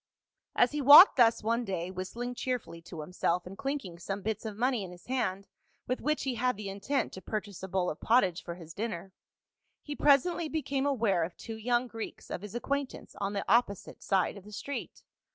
As 0.55 0.71
he 0.71 0.81
walked 0.81 1.17
thus 1.17 1.43
one 1.43 1.63
day, 1.63 1.91
whistHng 1.91 2.35
cheerfully 2.35 2.81
to 2.81 3.01
himself 3.01 3.45
and 3.45 3.55
clinking 3.55 3.99
some 3.99 4.23
bits 4.23 4.45
of 4.45 4.57
money 4.57 4.83
in 4.83 4.89
his 4.89 5.05
hand, 5.05 5.47
with 5.85 6.01
which 6.01 6.23
he 6.23 6.33
had 6.33 6.57
the 6.57 6.69
intent 6.69 7.13
to 7.13 7.21
purchase 7.21 7.61
a 7.61 7.67
bowl 7.67 7.87
of 7.87 8.01
pottage 8.01 8.43
for 8.43 8.55
his 8.55 8.73
dinner, 8.73 9.13
he 9.83 9.95
presently 9.95 10.49
became 10.49 10.87
aware 10.87 11.23
of 11.23 11.37
two 11.37 11.55
young 11.55 11.85
Greeks 11.85 12.31
of 12.31 12.41
his 12.41 12.55
acquaintance 12.55 13.15
on 13.21 13.33
the 13.33 13.45
opposite 13.47 14.01
side 14.01 14.37
of 14.37 14.43
the 14.43 14.51
street. 14.51 15.03